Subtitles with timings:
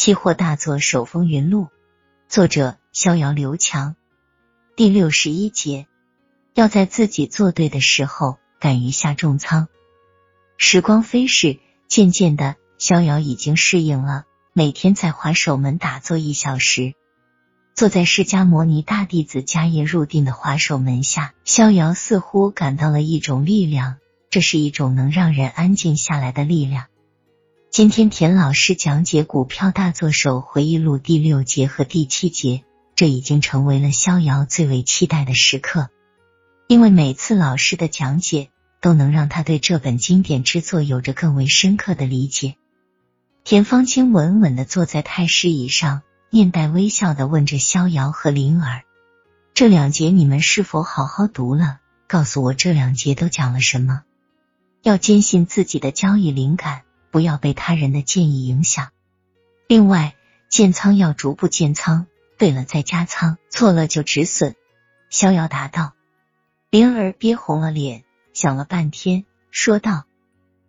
[0.00, 1.66] 期货大作手风云录，
[2.28, 3.96] 作者逍遥刘强。
[4.76, 5.88] 第六十一节，
[6.54, 9.66] 要在自己做对的时候，敢于下重仓。
[10.56, 11.58] 时光飞逝，
[11.88, 14.22] 渐渐的，逍遥已经适应了
[14.52, 16.94] 每天在华首门打坐一小时。
[17.74, 23.96] 坐在释迦摩尼大弟子迦叶入定的华首门下，逍遥似乎感到了一种力量，
[24.30, 26.86] 这是一种能让人安静下来的力量。
[27.70, 32.64] 今天田老师讲解《股票大作手回忆录》第六节和第七节，
[32.96, 35.88] 这已经成为了逍遥最为期待的时刻，
[36.66, 38.48] 因为每次老师的讲解
[38.80, 42.56] 都能让他对这本经典之作有着更为深刻的理解。
[43.44, 46.02] 田方清稳稳的坐在太师椅上。
[46.30, 48.82] 面带微笑的问着逍遥和灵儿
[49.54, 51.78] ：“这两节你们是否好好读了？
[52.06, 54.02] 告诉我这两节都讲了什么？
[54.82, 58.90] 要坚信自己的交易灵感，不要被他人的建议影响。
[59.66, 60.14] 另外，
[60.48, 62.06] 建仓要逐步建仓，
[62.38, 64.54] 对了再加仓，错了就止损。”
[65.10, 65.92] 逍遥答道。
[66.70, 70.04] 灵儿憋红了脸，想了半天，说道：“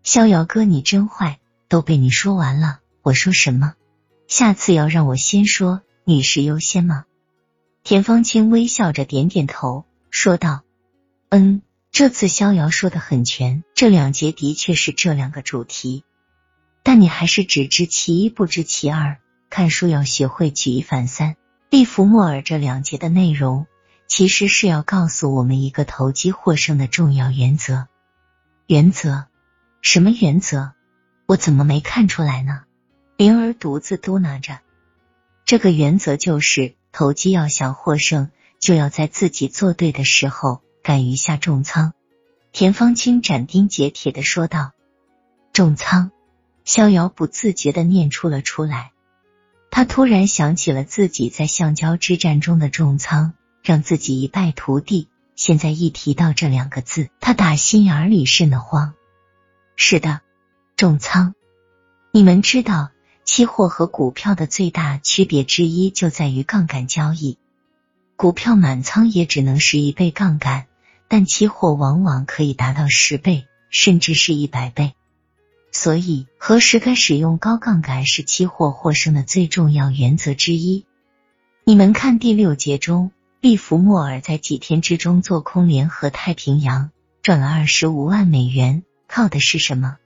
[0.03, 2.79] 逍遥哥，你真坏，都被你说完了。
[3.01, 3.73] 我说什么？”
[4.27, 7.05] 下次要让我先说，女士优先吗？
[7.83, 10.61] 田方清微笑着点点头，说道
[11.29, 16.03] ：“嗯，这次逍遥说的很全，这两节的确是这两个主题，
[16.83, 19.17] 但你还是只知其一，不知其二。
[19.49, 21.35] 看书要学会举一反三。
[21.69, 23.67] 利弗莫尔这两节的内容，
[24.07, 27.87] 其实是要告诉我们一个投机获胜的重要原则。
[28.67, 29.25] 原则？
[29.81, 30.71] 什么原则？
[31.25, 32.61] 我怎么没看出来呢？”
[33.17, 34.59] 灵儿独自嘟囔着
[35.45, 41.93] ：“这个原则就是，投机要想获胜，就要在自己做对的时候，敢于下重仓。”
[42.51, 44.71] 田方清斩钉截铁的说道
[45.53, 46.11] ：“重仓。”
[46.69, 48.91] 逍遥不自觉的念出了出来。
[49.71, 55.07] 他突然想起了自己在橡胶之战中的重仓，让自己一败涂地。
[55.35, 58.93] 现在一提到这两个字，他打心眼里瘆得慌。
[59.75, 60.21] 是的，
[60.75, 61.33] 重仓。
[62.11, 62.91] 你们知道。
[63.25, 67.37] 期货和股票的最大区别之一就在于杠杆交易。
[68.15, 70.65] 股票满仓也只能是一倍杠杆，
[71.07, 74.93] 但期货往往可以达到十倍，甚至是一百倍。
[75.71, 80.85] 所以，何时该使用高杠杆是期货获胜的最重要原则之一。
[81.63, 86.89] 你们看第六节中，利弗莫尔在几天之中做空联合太平洋，
[87.21, 89.97] 赚了二十五万美元，靠的是什么？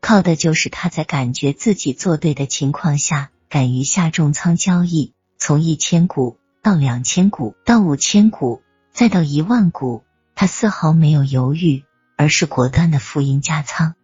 [0.00, 10.02] 靠的就是他在感觉自己做对的情况下，敢于下重仓交易，从一千股到两千股，到五千股，再到一万股，
[10.34, 11.84] 他丝毫没有犹豫，
[12.16, 13.94] 而是果断的负盈加仓，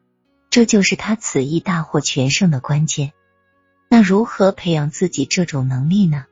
[0.59, 3.13] 这就是他此役大获全胜的关键。
[3.89, 6.25] 那如何培养自己这种能力呢？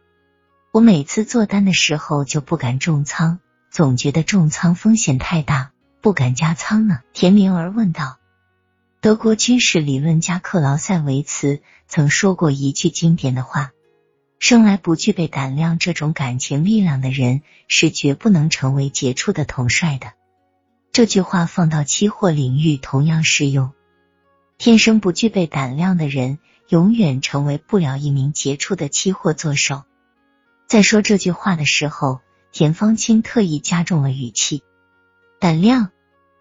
[0.72, 3.38] 我每次做单的时候就不敢重仓，
[3.70, 5.70] 总觉得重仓风险太大，
[6.00, 7.02] 不敢加仓呢。
[7.12, 8.18] 田明儿问道。
[9.00, 13.70] 德国军事理论家克劳塞维茨曾说过一句经典的话
[14.40, 20.14] ：“生来不具备胆量这种感情力量的人，是绝不能成为杰出的统帅的。”
[20.90, 23.70] 这句话放到期货领域同样适用。
[24.58, 29.84] 天生不具备胆量的人，永远成为不了一名杰出的期货作手。
[30.66, 32.20] 在说这句话的时候，
[32.52, 34.62] 田方清特意加重了语气
[35.38, 35.90] ：“胆量，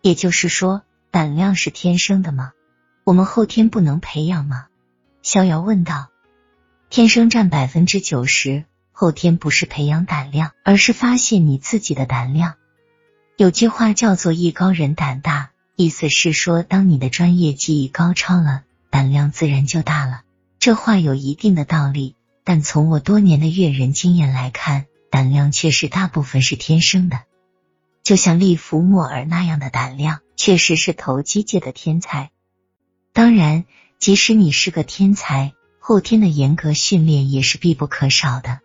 [0.02, 2.52] 也就是说。”胆量是天生的吗？
[3.06, 4.68] 我们后天不能培养吗？
[5.22, 6.09] 逍遥问道。
[6.90, 12.56] 天生占百分之九十，后天不是培养胆量，而是发现你自己的胆量。
[13.38, 20.22] 有句话叫做“艺高人胆大”，意思是说，当你的专业技艺高超了，胆量自然就大了。
[20.59, 27.22] 这话有一定的道理，但从我多年的阅人经验来看，胆量确实大部分是天生的。
[28.03, 30.19] 就像利弗莫尔那样的胆量。
[30.38, 32.30] 确实是投机界的天才。
[33.13, 33.63] 当然，
[33.97, 38.60] 即使你是个天才，后天的严格训练也是必不可少的。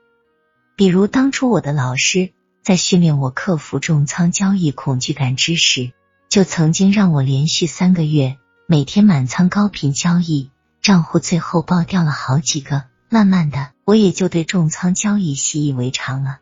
[0.76, 5.92] 比如，当初我的老师在训练我克服重仓交易恐惧感之时，
[6.30, 8.38] 就曾经让我连续三个月
[8.68, 12.84] 每天满仓高频交易，账户最后爆掉了好几个。
[13.08, 16.38] 慢慢的，我也就对重仓交易习以为常了。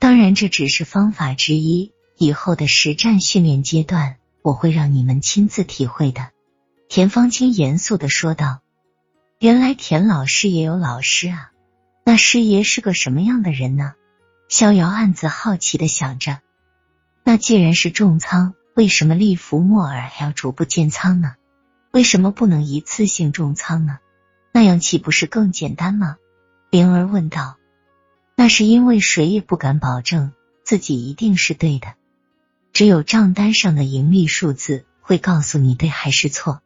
[0.00, 4.16] 当然，这只是方法之一，以后的实战训练阶段。
[4.42, 6.30] 我会让你们亲自体会的。”
[6.90, 8.58] 田方清严肃的说道。
[9.38, 11.52] “原来田老师也有老师啊，
[12.04, 13.92] 那师爷是个什么样的人呢？”
[14.50, 16.40] 逍遥暗自好奇的想着。
[17.22, 21.36] 那既然是重仓，为什么利弗莫尔还要逐步建仓呢？
[21.92, 24.00] 为什么不能一次性重仓呢？
[24.52, 26.18] 那样岂不是更简单吗？
[26.68, 27.56] 灵儿问道。
[28.34, 30.32] 那是因为谁也不敢保证
[30.62, 31.94] 自己一定是对的，
[32.74, 36.60] 只有账单上的盈利数字会告诉你对还是错。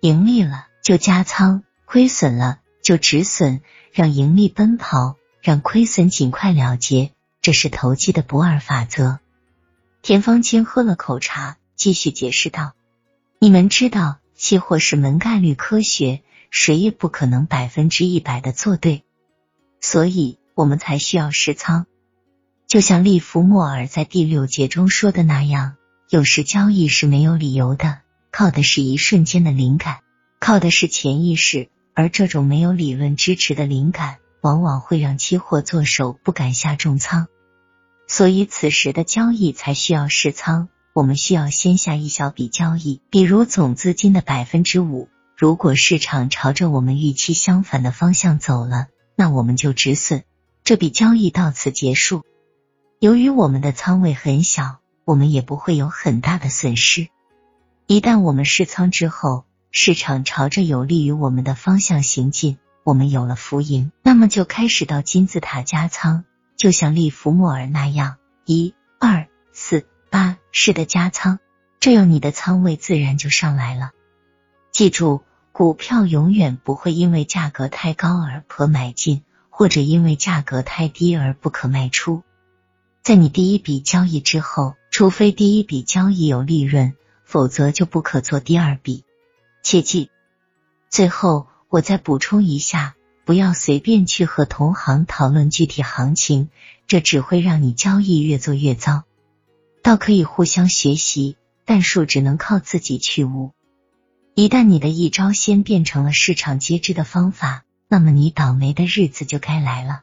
[0.00, 3.60] 盈利了就加仓，亏损了就止损，
[3.92, 9.20] 让盈利奔跑，让亏损尽快了结，这是投机的不二法则。
[10.08, 12.72] 田方清喝了口茶，继续解释道
[13.38, 19.04] ：“你们知道，期货是门概率科学，谁也不可能百分之一百的做对，
[19.82, 21.84] 所以。”我们才需要实仓，
[22.66, 25.76] 就像利弗莫尔在第六节中说的那样，
[26.08, 27.98] 有时交易是没有理由的，
[28.32, 29.98] 靠的是一瞬间的灵感，
[30.40, 37.28] 靠的是潜意识，而这种没有理论支持的灵感，往往会让期货做手不敢下重仓，
[38.08, 40.68] 所以此时的交易才需要试仓。
[40.94, 50.24] 我们需要先下一小笔交易，比如总资金的百分之五，如果市场朝着我们预期相反的方向走了，那我们就止损。
[50.64, 52.24] 这笔交易到此结束。
[52.98, 57.06] 由于我们的仓位很小，我们也不会有很大的损失。
[57.86, 66.24] 一旦我们试仓之后，市场朝着有利于我们的方向行进，我们有了浮盈，那么就开始到金字塔加仓，
[66.58, 71.38] 就像利弗莫尔那样，一、二、四、八式的加仓，
[71.80, 73.92] 这样你的仓位自然就上来了。
[74.70, 75.22] 记住，
[75.52, 79.22] 股票永远不会因为价格太高而可买进。
[79.50, 82.22] 或者因为价格太低而不可卖出，
[83.02, 86.94] 在你第一笔交易之后，除非第一笔交易有利润，
[87.24, 89.02] 否则就不可做第二笔。
[89.64, 90.12] 切记。
[90.88, 92.94] 最后，我再补充一下，
[93.28, 96.48] 不要随便去和同行讨论具体行情，
[96.86, 99.04] 这只会让你交易越做越糟。
[99.82, 101.36] 倒可以互相学习，
[101.66, 103.52] 但数只能靠自己去悟。
[104.34, 107.64] 一旦你的一招先变成了市场皆知的方法。
[107.86, 110.00] 那么你倒霉的日子就该来了。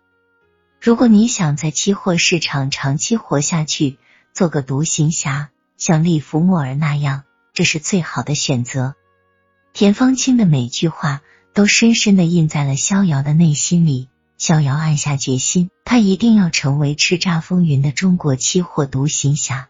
[0.80, 3.98] 如果你想在期货市场长期活下去，
[4.36, 7.24] 做个独行侠，像利弗莫尔那样，
[7.56, 8.94] 这是最好的选择。
[9.74, 11.24] 田方清的每句话
[11.56, 14.10] 都深深的印在了逍遥的内心里。
[14.38, 19.69] 逍遥暗下决心，他一定要成为叱咤风云的中国期货独行侠。